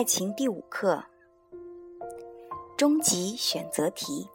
[0.00, 1.04] 爱情第五课：
[2.74, 4.26] 终极选择题。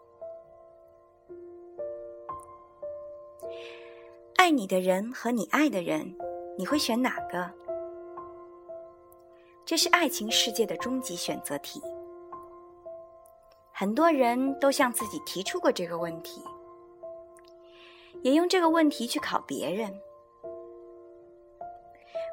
[4.36, 6.16] 爱你的人和你爱的人，
[6.56, 7.50] 你会选哪个？
[9.66, 11.82] 这是爱情世界的终极选择题。
[13.72, 16.44] 很多人都向自己提出过这个问题，
[18.22, 20.00] 也用这个问题去考别人。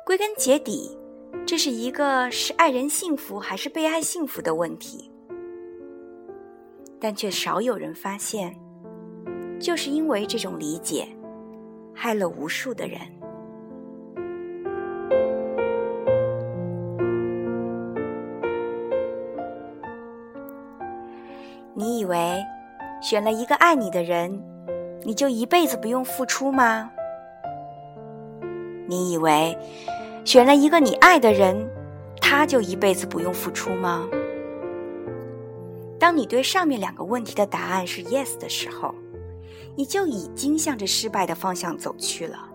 [0.04, 0.98] 归根结底，
[1.44, 5.10] 这是一个是爱人幸福还是被爱幸福的问题，
[6.98, 8.56] 但却少有人发现，
[9.60, 11.06] 就是因为这种理解，
[11.94, 13.00] 害了无数的人。
[21.74, 22.42] 你以为
[23.02, 24.42] 选了一个爱你的人，
[25.02, 26.90] 你就一辈子不用付出吗？
[28.86, 29.56] 你以为
[30.24, 31.68] 选了一个你爱的人，
[32.20, 34.08] 他就一辈子不用付出吗？
[35.98, 38.94] 当你对上面两个问题的答案是 yes 的时候，
[39.76, 42.48] 你就已经向着失败的方向走去了。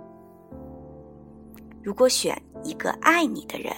[1.83, 3.73] 如果选一个爱你的人，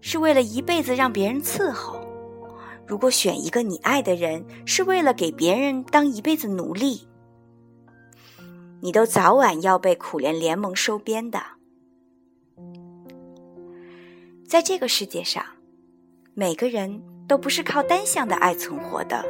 [0.00, 1.98] 是为了一辈子让别人伺候；
[2.86, 7.08] 如果选一个你爱的人，是为了给别人当一辈子奴隶。
[8.80, 11.55] 你都早晚要被苦恋联盟收编的。
[14.56, 15.44] 在这个世界上，
[16.32, 19.22] 每个人都不是靠单向的爱存活的。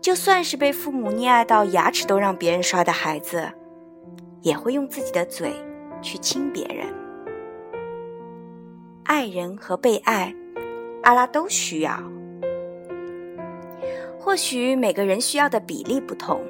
[0.00, 3.48] 就算是被父母溺爱到牙齿都让别人刷的孩子，
[4.42, 5.52] 也会用自己的嘴
[6.02, 6.84] 去亲别人。
[9.04, 10.34] 爱人和被爱，
[11.04, 11.96] 阿拉都需要。
[14.18, 16.44] 或许每个人需要的比例不同。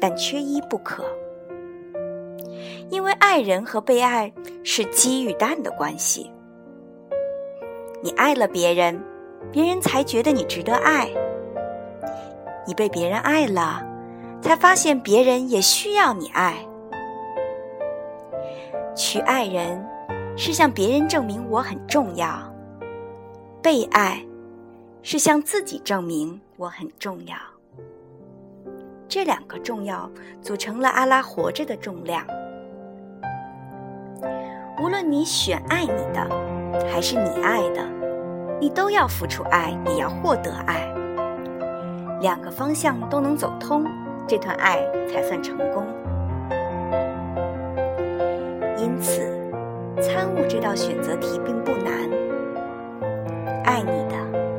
[0.00, 1.04] 但缺一不可，
[2.88, 4.32] 因为爱人和被爱
[4.64, 6.32] 是鸡与蛋的关系。
[8.04, 9.00] 你爱了别人，
[9.52, 11.06] 别人才觉得你值得爱；
[12.66, 13.80] 你被别人爱了，
[14.40, 16.56] 才发现别人也需要你爱。
[18.96, 19.80] 去爱人，
[20.36, 22.28] 是向别人证明我很重要；
[23.62, 24.20] 被爱，
[25.02, 27.36] 是向自己证明我很重要。
[29.06, 32.26] 这两个重要组成了阿拉活着的重量。
[34.82, 36.26] 无论你选爱你的，
[36.90, 37.82] 还是你爱的，
[38.60, 40.88] 你都要付出爱，也要获得爱。
[42.20, 43.84] 两个方向都能走通，
[44.26, 44.78] 这段爱
[45.12, 45.84] 才算成功。
[48.76, 49.22] 因此，
[50.00, 51.92] 参悟这道选择题并不难。
[53.64, 54.16] 爱你的，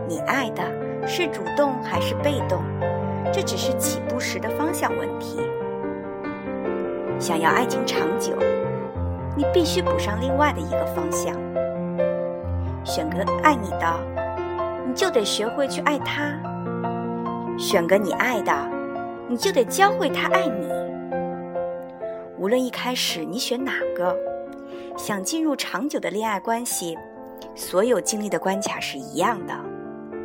[0.08, 0.64] 你爱的
[1.08, 2.62] 是主动还是被动？
[3.32, 5.40] 这只是起步时的方向问题。
[7.20, 8.34] 想要爱情长久，
[9.36, 11.34] 你必须补上另外的一个方向。
[12.96, 16.38] 选个爱你的，你就得学会去爱他；
[17.58, 18.54] 选个你爱的，
[19.28, 20.68] 你就得教会他爱你。
[22.38, 24.16] 无论一开始你选哪个，
[24.96, 26.96] 想进入长久的恋爱关系，
[27.56, 29.60] 所有经历的关卡是一样的，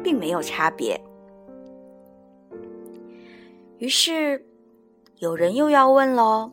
[0.04, 1.00] 并没有差别。
[3.78, 4.44] 于是，
[5.16, 6.52] 有人又要问喽：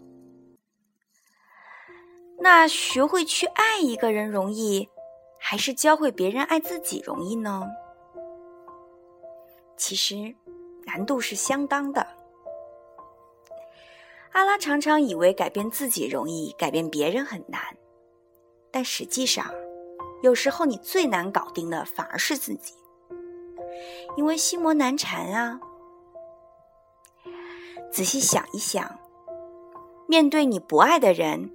[2.39, 4.87] 那学会去爱一个人容易，
[5.47, 7.69] 还是教会别人爱自己容易呢？
[9.77, 10.35] 其实，
[10.85, 12.07] 难度是相当的。
[14.31, 17.61] 阿拉常常以为改变自己容易，改变别人很难，
[18.71, 19.53] 但实际上，
[20.23, 22.73] 有时候你最难搞定的反而是自己，
[24.17, 25.59] 因为心魔难缠啊。
[27.91, 28.97] 仔细想一想，
[30.07, 31.51] 面对你不爱的人，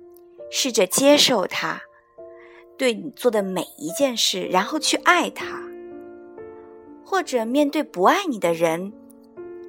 [0.49, 1.83] 试着接受他
[2.80, 5.44] 对你做的每一件事，然后去爱他；
[7.04, 8.91] 或者面对不爱你的人，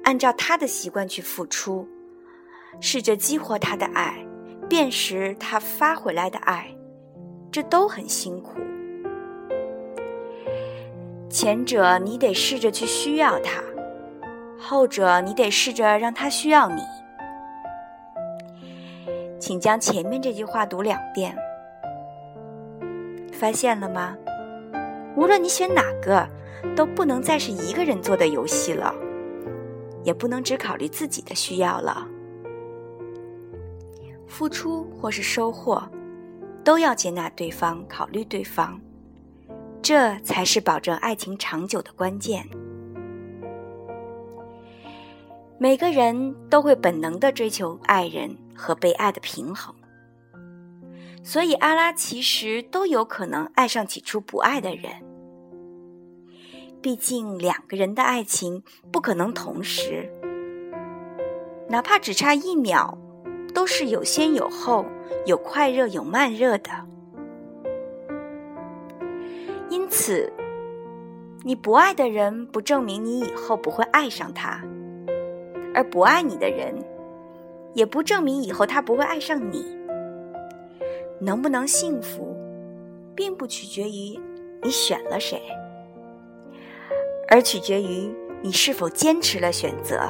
[0.04, 1.86] 按照他的习惯去付出，
[2.80, 4.16] 试着激活他的爱，
[4.66, 6.74] 辨识他发回来的爱，
[7.50, 8.58] 这都很辛苦。
[11.28, 13.62] 前者你得试着去需要他。
[14.58, 16.80] 后者，你得试着让他需要你。
[19.38, 21.36] 请将前面这句话读两遍，
[23.42, 24.16] 发现了吗？
[25.16, 26.24] 无论你选哪个，
[26.76, 28.94] 都不能再是一个人做的游戏了，
[30.04, 32.06] 也不能只考虑自己的需要了。
[34.28, 35.82] 付出或是收获，
[36.62, 38.80] 都要接纳对方，考虑对方，
[39.82, 42.48] 这才是保证爱情长久的关键。
[45.58, 49.74] 每个人都会本能的追求爱人和被爱的平衡，
[51.22, 54.92] 所以阿拉其实都有可能爱上起初不爱的人。
[56.80, 60.10] 毕竟两个人的爱情不可能同时，
[61.68, 62.98] 哪怕只差一秒，
[63.54, 64.84] 都是有先有后，
[65.24, 66.70] 有快热有慢热的。
[69.70, 70.32] 因此，
[71.44, 74.60] 你不爱的人，不证明你以后不会爱上他；
[75.72, 76.74] 而不爱你的人，
[77.74, 79.81] 也不证明以后他不会爱上你。
[81.24, 82.36] 能不能幸福，
[83.14, 84.18] 并不取决于
[84.60, 85.40] 你选了谁。
[87.28, 90.00] 而取决于你是否坚持了选择。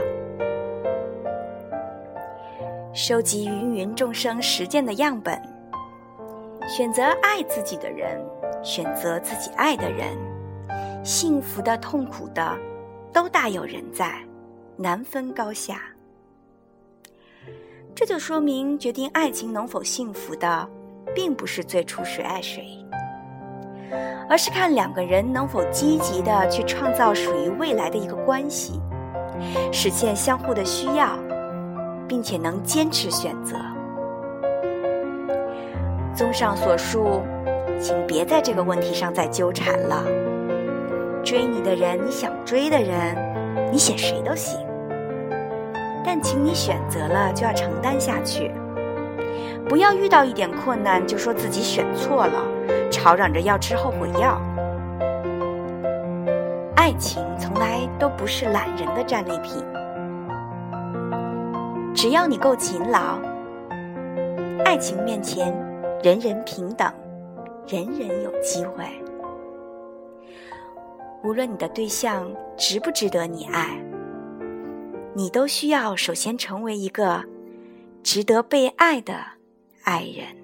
[2.94, 5.38] 收集芸芸众生实践的样本，
[6.66, 8.18] 选择爱自己的人，
[8.62, 10.16] 选择自己爱的人，
[11.04, 12.58] 幸福的、痛苦的，
[13.12, 14.18] 都大有人在，
[14.78, 15.82] 难分高下。
[17.94, 20.68] 这就说明，决定爱情能否幸福的，
[21.14, 22.78] 并不是最初谁爱谁。
[24.28, 28.80] 而是看两个人能否积极的去创造属于未来的一个关系，
[29.70, 31.18] 实现相互的需要，
[32.08, 33.56] 并且能坚持选择。
[36.14, 37.20] 综上所述，
[37.78, 40.02] 请别在这个问题上再纠缠了。
[41.22, 43.14] 追你的人，你想追的人，
[43.70, 44.58] 你选谁都行，
[46.04, 48.50] 但请你选择了就要承担下去。
[49.68, 52.42] 不要遇到一点困难就说自己选错了，
[52.90, 54.40] 吵嚷着要吃后悔药。
[56.76, 59.64] 爱情从来都不是懒人的战利品，
[61.94, 63.18] 只要你够勤劳，
[64.64, 65.54] 爱情面前
[66.02, 66.92] 人人平等，
[67.66, 68.84] 人人有机会。
[71.22, 72.26] 无论你的对象
[72.56, 73.80] 值不值得你爱，
[75.14, 77.22] 你都需要首先成为一个
[78.02, 79.14] 值得被爱的。
[79.84, 80.41] 爱人。